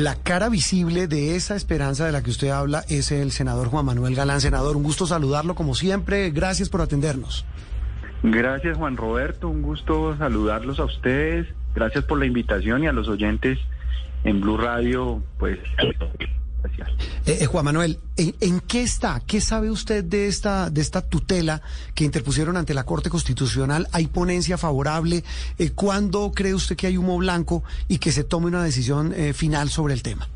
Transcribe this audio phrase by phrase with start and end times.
[0.00, 3.84] La cara visible de esa esperanza de la que usted habla es el senador Juan
[3.84, 4.40] Manuel Galán.
[4.40, 6.30] Senador, un gusto saludarlo como siempre.
[6.30, 7.44] Gracias por atendernos.
[8.22, 11.48] Gracias Juan Roberto, un gusto saludarlos a ustedes.
[11.74, 13.58] Gracias por la invitación y a los oyentes
[14.24, 15.58] en Blue Radio, pues
[17.26, 19.20] eh, eh, Juan Manuel, ¿en, qué está?
[19.26, 21.62] ¿Qué sabe usted de esta, de esta tutela
[21.94, 23.88] que interpusieron ante la Corte Constitucional?
[23.92, 25.24] ¿Hay ponencia favorable?
[25.58, 29.70] Eh, ¿Cuándo cree usted que hay humo blanco y que se tome una decisión final
[29.70, 30.28] sobre el tema?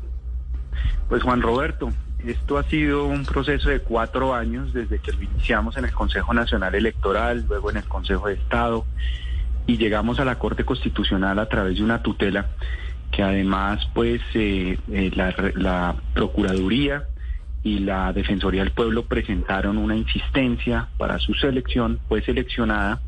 [1.09, 1.91] Pues Juan Roberto,
[2.25, 6.33] esto ha sido un proceso de cuatro años desde que lo iniciamos en el Consejo
[6.33, 8.85] Nacional Electoral, luego en el Consejo de Estado
[9.67, 12.47] y llegamos a la Corte Constitucional a través de una tutela
[13.15, 17.05] que además pues eh, eh, la, Procuraduría
[17.63, 22.99] y la Defensoría del Pueblo presentaron una insistencia para su selección, fue seleccionada.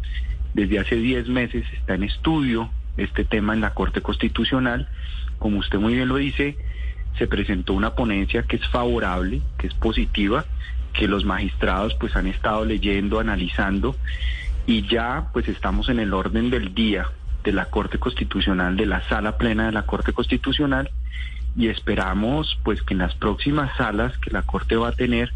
[0.54, 4.88] Desde hace 10 meses, está en estudio este tema en la Corte Constitucional,
[5.40, 6.58] como usted muy bien lo dice,
[7.18, 10.46] se presentó una ponencia que es favorable, que es positiva,
[10.94, 13.96] que los magistrados pues han estado leyendo, analizando
[14.66, 17.08] y ya pues estamos en el orden del día
[17.44, 20.90] de la Corte Constitucional, de la sala plena de la Corte Constitucional
[21.56, 25.34] y esperamos pues que en las próximas salas que la Corte va a tener,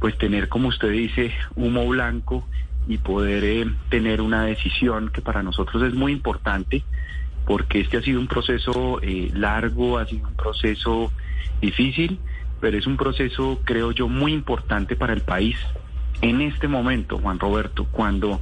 [0.00, 2.46] pues tener como usted dice humo blanco
[2.86, 6.84] y poder eh, tener una decisión que para nosotros es muy importante
[7.46, 11.12] porque este ha sido un proceso eh, largo, ha sido un proceso
[11.60, 12.18] difícil,
[12.60, 15.56] pero es un proceso creo yo muy importante para el país
[16.22, 18.40] en este momento, Juan Roberto, cuando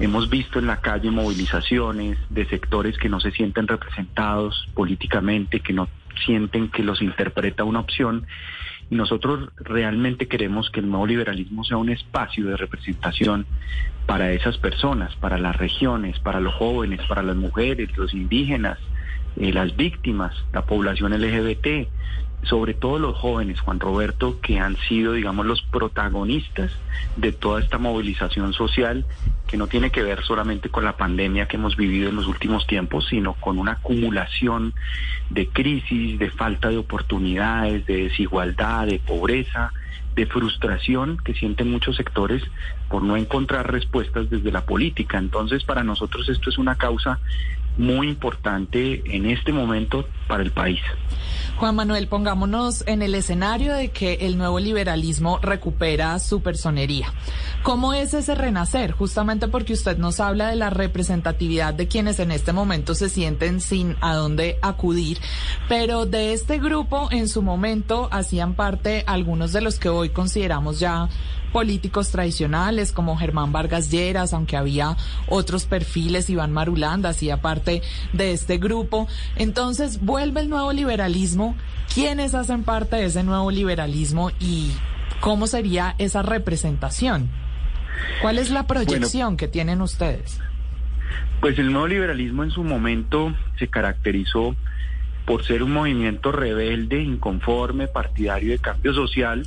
[0.00, 5.74] hemos visto en la calle movilizaciones de sectores que no se sienten representados políticamente, que
[5.74, 5.88] no
[6.24, 8.26] sienten que los interpreta una opción,
[8.88, 13.46] nosotros realmente queremos que el nuevo liberalismo sea un espacio de representación
[14.06, 18.78] para esas personas, para las regiones, para los jóvenes, para las mujeres, los indígenas,
[19.36, 21.88] eh, las víctimas, la población LGBT,
[22.42, 26.72] sobre todo los jóvenes, Juan Roberto, que han sido, digamos, los protagonistas
[27.16, 29.04] de toda esta movilización social
[29.46, 32.66] que no tiene que ver solamente con la pandemia que hemos vivido en los últimos
[32.66, 34.72] tiempos, sino con una acumulación
[35.28, 39.72] de crisis, de falta de oportunidades, de desigualdad, de pobreza,
[40.14, 42.42] de frustración que sienten muchos sectores
[42.88, 45.18] por no encontrar respuestas desde la política.
[45.18, 47.18] Entonces, para nosotros esto es una causa
[47.76, 50.80] muy importante en este momento para el país.
[51.56, 57.12] Juan Manuel, pongámonos en el escenario de que el nuevo liberalismo recupera su personería.
[57.62, 58.92] ¿Cómo es ese renacer?
[58.92, 63.60] Justamente porque usted nos habla de la representatividad de quienes en este momento se sienten
[63.60, 65.18] sin a dónde acudir,
[65.68, 70.80] pero de este grupo en su momento hacían parte algunos de los que hoy consideramos
[70.80, 71.08] ya
[71.52, 74.96] políticos tradicionales como Germán Vargas Lleras, aunque había
[75.28, 79.08] otros perfiles, Iván Marulanda hacía parte de este grupo.
[79.36, 81.56] Entonces vuelve el nuevo liberalismo.
[81.92, 84.70] ¿Quiénes hacen parte de ese nuevo liberalismo y
[85.20, 87.28] cómo sería esa representación?
[88.22, 90.40] ¿Cuál es la proyección que tienen ustedes?
[91.40, 94.54] Pues el nuevo liberalismo en su momento se caracterizó
[95.26, 99.44] por ser un movimiento rebelde, inconforme, partidario de cambio social,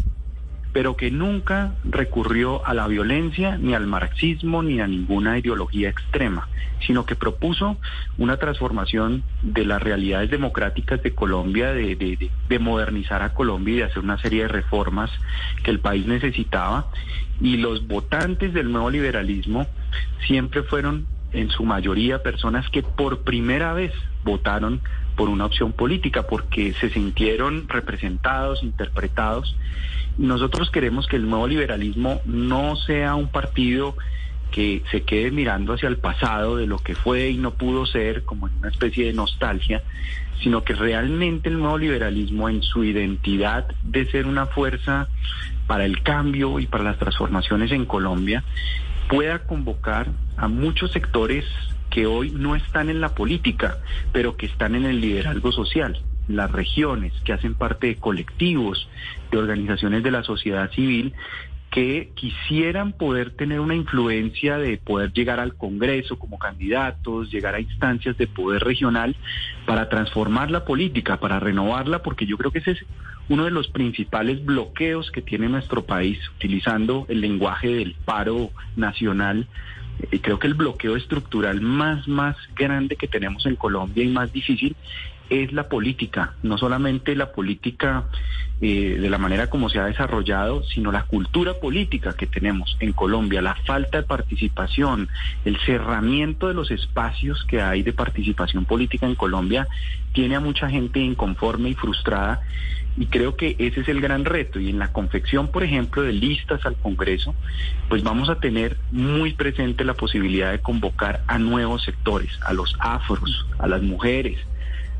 [0.73, 6.49] pero que nunca recurrió a la violencia, ni al marxismo, ni a ninguna ideología extrema,
[6.85, 7.77] sino que propuso
[8.17, 12.29] una transformación de las realidades democráticas de Colombia, de,
[12.59, 15.11] modernizar a Colombia y de hacer una serie de reformas
[15.63, 16.87] que el país necesitaba.
[17.39, 19.67] Y los votantes del nuevo liberalismo
[20.25, 23.91] siempre fueron en su mayoría personas que por primera vez
[24.23, 24.81] votaron
[25.15, 29.55] por una opción política, porque se sintieron representados, interpretados.
[30.17, 33.95] Nosotros queremos que el nuevo liberalismo no sea un partido
[34.51, 38.23] que se quede mirando hacia el pasado de lo que fue y no pudo ser,
[38.23, 39.81] como en una especie de nostalgia,
[40.41, 45.07] sino que realmente el nuevo liberalismo en su identidad de ser una fuerza
[45.65, 48.43] para el cambio y para las transformaciones en Colombia
[49.09, 51.45] pueda convocar a muchos sectores
[51.89, 53.77] que hoy no están en la política,
[54.11, 58.89] pero que están en el liderazgo social, las regiones, que hacen parte de colectivos,
[59.31, 61.13] de organizaciones de la sociedad civil,
[61.73, 67.59] que quisieran poder tener una influencia de poder llegar al Congreso como candidatos, llegar a
[67.59, 69.15] instancias de poder regional
[69.65, 72.85] para transformar la política, para renovarla, porque yo creo que ese es
[73.29, 79.47] uno de los principales bloqueos que tiene nuestro país, utilizando el lenguaje del paro nacional
[80.11, 84.33] y creo que el bloqueo estructural más, más grande que tenemos en Colombia y más
[84.33, 84.75] difícil
[85.29, 88.05] es la política, no solamente la política
[88.61, 92.93] eh, de la manera como se ha desarrollado, sino la cultura política que tenemos en
[92.93, 95.09] Colombia, la falta de participación,
[95.43, 99.67] el cerramiento de los espacios que hay de participación política en Colombia,
[100.13, 102.41] tiene a mucha gente inconforme y frustrada.
[102.95, 104.59] Y creo que ese es el gran reto.
[104.59, 107.33] Y en la confección, por ejemplo, de listas al Congreso,
[107.89, 112.75] pues vamos a tener muy presente la posibilidad de convocar a nuevos sectores, a los
[112.79, 114.37] afros, a las mujeres,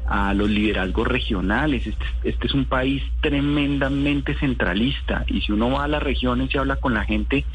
[0.08, 1.88] a los liderazgos regionales.
[1.88, 6.58] Este, este, es un país tremendamente centralista y si uno va a las regiones y
[6.58, 7.46] habla con la gente,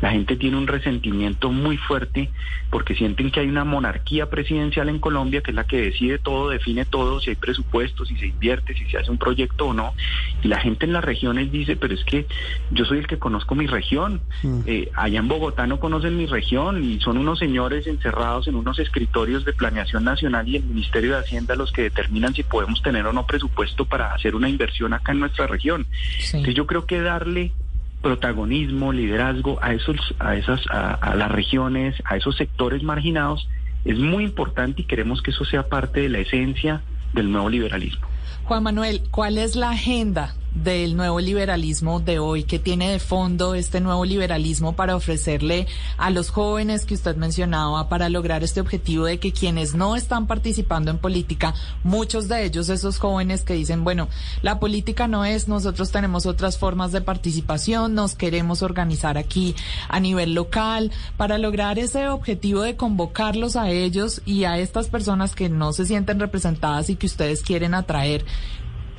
[0.00, 2.30] la gente tiene un resentimiento muy fuerte
[2.70, 6.48] porque sienten que hay una monarquía presidencial en Colombia que es la que decide todo,
[6.48, 9.94] define todo, si hay presupuestos, si se invierte, si se hace un proyecto o no.
[10.42, 12.26] Y la gente en las regiones dice, pero es que
[12.70, 14.20] yo soy el que conozco mi región.
[14.42, 14.60] Mm.
[14.66, 18.78] Eh, allá en Bogotá no conocen mi región y son unos señores encerrados en unos
[18.78, 23.06] escritorios de planeación nacional y el Ministerio de Hacienda los que determinan si podemos tener
[23.06, 25.86] o no presupuesto para hacer una inversión acá en nuestra región.
[26.26, 27.52] Entonces yo creo que darle
[28.00, 33.48] protagonismo, liderazgo a esos, a esas, a, las regiones, a esos sectores marginados
[33.84, 38.06] es muy importante y queremos que eso sea parte de la esencia del nuevo liberalismo.
[38.44, 43.54] Juan Manuel, ¿cuál es la agenda del nuevo liberalismo de hoy, que tiene de fondo
[43.54, 45.66] este nuevo liberalismo para ofrecerle
[45.96, 50.26] a los jóvenes que usted mencionaba para lograr este objetivo de que quienes no están
[50.26, 54.08] participando en política, muchos de ellos, esos jóvenes que dicen, bueno,
[54.42, 59.54] la política no es, nosotros tenemos otras formas de participación, nos queremos organizar aquí
[59.88, 65.34] a nivel local, para lograr ese objetivo de convocarlos a ellos y a estas personas
[65.34, 68.24] que no se sienten representadas y que ustedes quieren atraer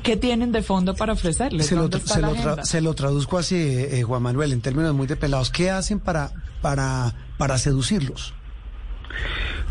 [0.04, 1.66] ¿Qué tienen de fondo para ofrecerles?
[1.66, 1.76] Se,
[2.82, 5.50] lo, traduzco así, eh, Juan Manuel, en términos muy de pelados.
[5.50, 8.34] ¿Qué hacen para, para, para seducirlos?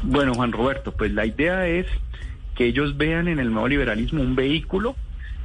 [0.02, 1.86] Bueno, Juan Roberto, pues la idea es
[2.54, 4.96] que ellos vean en el nuevo liberalismo un vehículo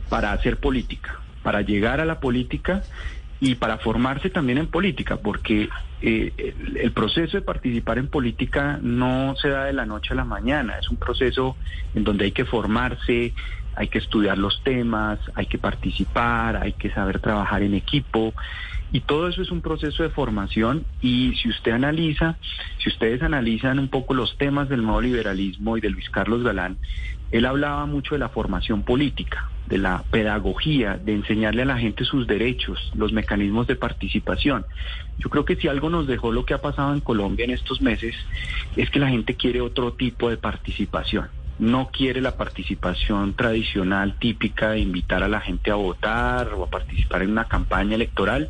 [0.09, 2.83] para hacer política, para llegar a la política
[3.39, 5.69] y para formarse también en política, porque
[6.01, 10.25] eh, el, proceso de participar en política no se da de la noche a la
[10.25, 11.55] mañana, es un proceso
[11.93, 13.33] en donde hay que formarse,
[13.77, 18.33] hay que estudiar los temas, hay que participar, hay que saber trabajar en equipo.
[18.91, 22.37] Y todo eso es un proceso de formación y si usted analiza,
[22.79, 26.77] si ustedes analizan un poco los temas del nuevo liberalismo y de Luis Carlos Galán,
[27.31, 32.05] él hablaba mucho de la formación política, de la pedagogía, de enseñarle a la gente
[32.05, 34.65] sus derechos, los mecanismos de participación.
[35.19, 37.81] Yo creo que si algo nos dejó lo que ha pasado en Colombia en estos
[37.81, 38.15] meses
[38.77, 41.27] es que la gente quiere otro tipo de participación
[41.59, 46.69] no quiere la participación tradicional típica de invitar a la gente a votar o a
[46.69, 48.49] participar en una campaña electoral,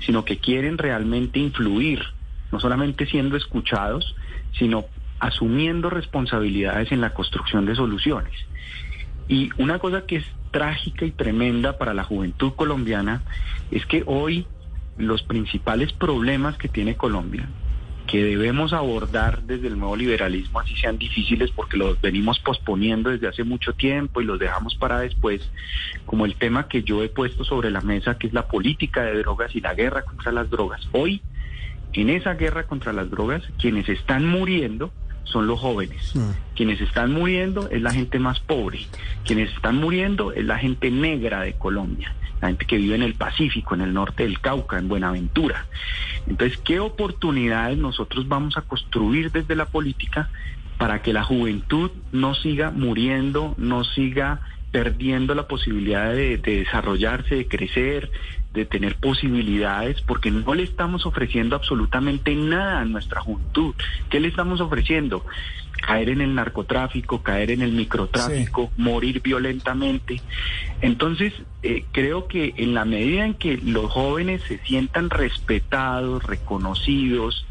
[0.00, 2.02] sino que quieren realmente influir,
[2.50, 4.14] no solamente siendo escuchados,
[4.58, 4.84] sino
[5.18, 8.34] asumiendo responsabilidades en la construcción de soluciones.
[9.28, 13.22] Y una cosa que es trágica y tremenda para la juventud colombiana
[13.70, 14.46] es que hoy
[14.98, 17.48] los principales problemas que tiene Colombia
[18.12, 23.26] que debemos abordar desde el nuevo liberalismo, así sean difíciles porque los venimos posponiendo desde
[23.26, 25.40] hace mucho tiempo y los dejamos para después,
[26.04, 29.16] como el tema que yo he puesto sobre la mesa, que es la política de
[29.16, 30.86] drogas y la guerra contra las drogas.
[30.92, 31.22] Hoy,
[31.94, 34.92] en esa guerra contra las drogas, quienes están muriendo
[35.24, 36.12] son los jóvenes.
[36.54, 38.80] Quienes están muriendo es la gente más pobre.
[39.24, 43.14] Quienes están muriendo es la gente negra de Colombia la gente que vive en el
[43.14, 45.64] Pacífico, en el norte del Cauca, en Buenaventura.
[46.26, 50.28] Entonces, ¿qué oportunidades nosotros vamos a construir desde la política
[50.76, 54.40] para que la juventud no siga muriendo, no siga
[54.72, 58.10] perdiendo la posibilidad de, desarrollarse, de crecer,
[58.52, 63.74] de tener posibilidades, porque no le estamos ofreciendo absolutamente nada a nuestra juventud.
[64.10, 65.24] ¿Qué le estamos ofreciendo?
[65.80, 70.20] Caer en el narcotráfico, caer en el microtráfico, morir violentamente.
[70.80, 71.32] Entonces,
[71.62, 77.46] eh, creo que en la medida en que los jóvenes se sientan respetados, reconocidos,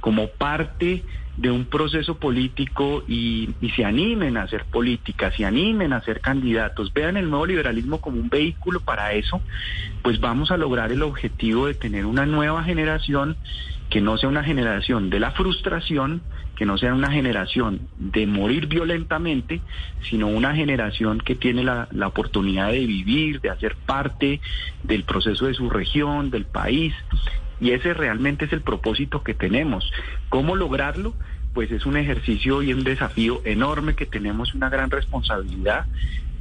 [0.00, 1.04] como parte
[1.36, 6.92] de un proceso político y, se animen a hacer política, se animen a ser candidatos,
[6.92, 9.40] vean el nuevo liberalismo como un vehículo para eso,
[10.02, 13.36] pues vamos a lograr el objetivo de tener una nueva generación
[13.88, 16.22] que no sea una generación de la frustración,
[16.56, 19.60] que no sea una generación de morir violentamente,
[20.02, 24.40] sino una generación que tiene la oportunidad de vivir, de hacer parte
[24.84, 26.94] del proceso de su región, del país,
[27.60, 29.90] y ese realmente es el propósito que tenemos.
[30.28, 31.14] ¿Cómo lograrlo?
[31.52, 35.86] Pues es un ejercicio y un desafío enorme que tenemos una gran responsabilidad,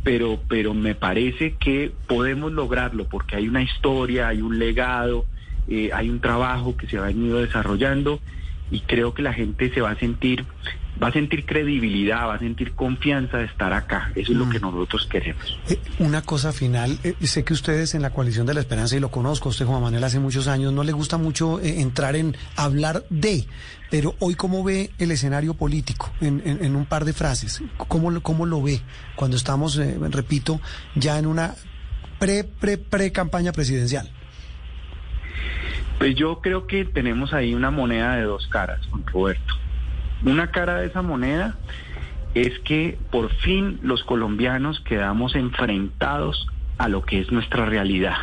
[0.03, 5.25] pero, pero me parece que podemos lograrlo porque hay una historia, hay un legado,
[5.67, 8.19] eh, hay un trabajo que se ha venido desarrollando
[8.71, 10.45] y creo que la gente se va a sentir
[11.01, 14.11] va a sentir credibilidad, va a sentir confianza de estar acá.
[14.15, 14.63] Eso es lo que mm.
[14.63, 15.57] nosotros queremos.
[15.69, 18.99] Eh, una cosa final, eh, sé que ustedes en la coalición de la esperanza, y
[18.99, 22.35] lo conozco, usted Juan Manuel hace muchos años, no le gusta mucho eh, entrar en
[22.55, 23.45] hablar de,
[23.89, 28.61] pero hoy cómo ve el escenario político en, un par de frases, ¿Cómo, cómo lo
[28.61, 28.81] ve
[29.15, 29.77] cuando estamos,
[30.11, 30.61] repito,
[30.95, 31.55] ya en una
[32.19, 34.09] pre, pre, pre campaña presidencial.
[35.97, 39.55] Pues yo creo que tenemos ahí una moneda de dos caras, Juan Roberto.
[40.25, 41.55] Una cara de esa moneda
[42.35, 46.47] es que por fin los colombianos quedamos enfrentados
[46.77, 48.15] a lo que es nuestra realidad,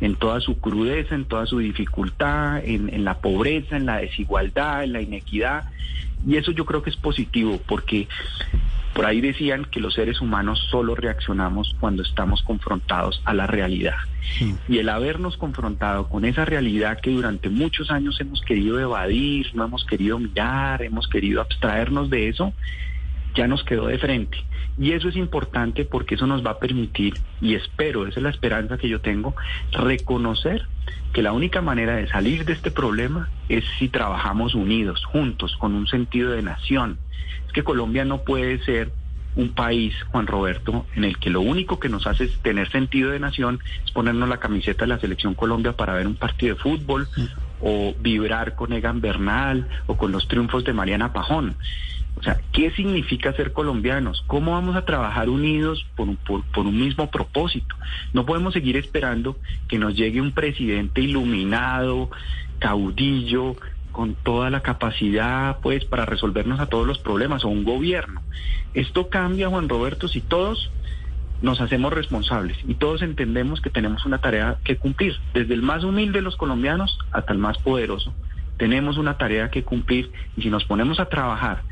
[0.00, 4.84] en toda su crudeza, en toda su dificultad, en, en, la pobreza, en la desigualdad,
[4.84, 5.64] en la inequidad.
[6.26, 8.08] Y eso yo creo que es positivo, porque
[8.94, 13.96] por ahí decían que los seres humanos solo reaccionamos cuando estamos confrontados a la realidad.
[14.68, 19.64] Y el habernos confrontado con esa realidad que durante muchos años hemos querido evadir, no
[19.64, 22.52] hemos querido mirar, hemos querido abstraernos de eso,
[23.34, 24.38] ya nos quedó de frente.
[24.78, 28.30] Y eso es importante porque eso nos va a permitir, y espero, esa es la
[28.30, 29.34] esperanza que yo tengo,
[29.72, 30.66] reconocer
[31.12, 35.74] que la única manera de salir de este problema es si trabajamos unidos, juntos, con
[35.74, 36.98] un sentido de nación.
[37.50, 38.92] Es que Colombia no puede ser
[39.34, 43.18] un país, Juan Roberto, en el que lo único que nos hace tener sentido de
[43.18, 47.08] nación es ponernos la camiseta de la selección Colombia para ver un partido de fútbol
[47.60, 51.56] o vibrar con Egan Bernal o con los triunfos de Mariana Pajón.
[52.20, 54.22] O sea, ¿qué significa ser colombianos?
[54.28, 57.74] ¿Cómo vamos a trabajar unidos por un, por, un mismo propósito?
[58.12, 62.10] No podemos seguir esperando que nos llegue un presidente iluminado,
[62.60, 63.56] caudillo,
[63.92, 68.22] con toda la capacidad pues para resolvernos a todos los problemas o un gobierno.
[68.74, 70.70] Esto cambia, Juan Roberto, si todos
[71.42, 75.84] nos hacemos responsables y todos entendemos que tenemos una tarea que cumplir, desde el más
[75.84, 78.12] humilde de los colombianos hasta el más poderoso.
[78.58, 81.62] Tenemos una tarea que cumplir y si nos ponemos a trabajar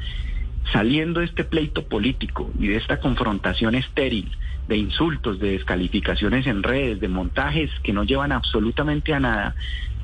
[0.73, 4.31] saliendo de este pleito político y de esta confrontación estéril,
[4.67, 9.55] de insultos, de descalificaciones en redes, de montajes que no llevan absolutamente a nada,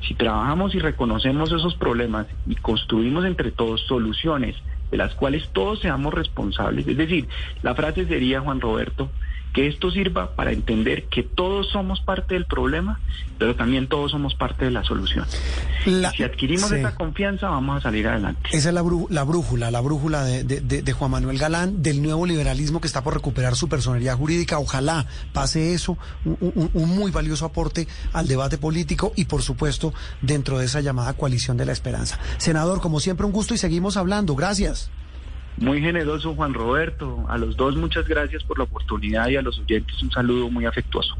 [0.07, 4.55] si trabajamos y reconocemos esos problemas y construimos entre todos soluciones
[4.91, 7.27] de las cuales todos seamos responsables, es decir,
[7.63, 9.09] la frase sería, Juan Roberto,
[9.55, 12.99] que esto sirva para entender que todos somos parte del problema,
[13.39, 15.25] pero también todos somos parte de la solución.
[15.85, 18.49] si adquirimos esa confianza, vamos a salir adelante.
[18.51, 23.01] Esa es la, brújula, la brújula de, Juan Manuel Galán, del nuevo liberalismo que está
[23.01, 24.59] por recuperar su personalidad jurídica.
[24.59, 30.59] Ojalá pase eso, un, un muy valioso aporte al debate político y, por supuesto, dentro
[30.59, 32.19] de esa llamada coalición de la esperanza.
[32.39, 34.35] Senador, como siempre, un gusto y seguimos hablando.
[34.35, 34.91] Gracias.
[35.57, 37.25] Muy generoso Juan Roberto.
[37.29, 40.65] A los dos muchas gracias por la oportunidad y a los oyentes un saludo muy
[40.65, 41.15] afectuoso.